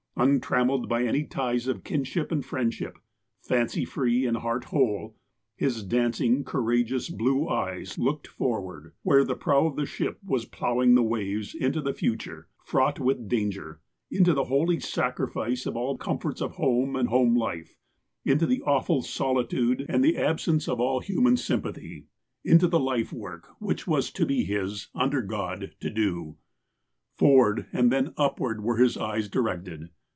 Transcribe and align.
Untrammelled 0.17 0.87
by 0.87 1.03
any 1.05 1.23
ties 1.23 1.67
of 1.67 1.83
kinship 1.83 2.31
and 2.31 2.45
friendship, 2.45 2.99
fancy 3.41 3.85
free 3.85 4.23
and 4.27 4.37
heart 4.37 4.65
whole, 4.65 5.15
his 5.55 5.81
dancing, 5.83 6.43
courageous, 6.43 7.09
blue 7.09 7.49
eyes 7.49 7.97
looked 7.97 8.27
forward, 8.27 8.91
where 9.01 9.23
the 9.23 9.33
prow 9.35 9.65
of 9.65 9.77
the 9.77 9.87
ship 9.87 10.19
was 10.23 10.45
ploughing 10.45 10.93
the 10.93 11.01
waves, 11.01 11.55
into 11.55 11.81
the 11.81 11.93
future, 11.95 12.47
fraught 12.63 12.99
with 12.99 13.27
danger, 13.27 13.79
into 14.11 14.31
the 14.35 14.43
holy 14.43 14.79
sacrifice 14.79 15.65
of 15.65 15.75
all 15.75 15.97
comforts 15.97 16.39
of 16.41 16.51
home 16.51 16.95
and 16.95 17.09
home 17.09 17.35
life, 17.35 17.79
into 18.23 18.45
the 18.45 18.61
awful 18.61 19.01
solitude 19.01 19.83
and 19.89 20.03
the 20.03 20.17
absence 20.19 20.67
of 20.69 20.79
all 20.79 20.99
human 20.99 21.35
38 21.35 21.35
THE 21.35 21.53
APOSTLE 21.53 21.55
OF 21.55 21.63
ALASKA 21.63 21.81
sympathy, 21.81 22.07
into 22.43 22.67
the 22.67 22.79
life 22.79 23.11
work 23.11 23.47
which 23.57 23.87
was 23.87 24.11
to 24.11 24.27
be 24.27 24.43
his, 24.43 24.89
under 24.93 25.23
God, 25.23 25.71
to 25.79 25.89
do. 25.89 26.35
Forward 27.15 27.65
and 27.73 27.91
then 27.91 28.13
upward 28.17 28.61
were 28.61 28.77
his 28.77 28.97
eyes 28.97 29.27
directed. 29.27 29.89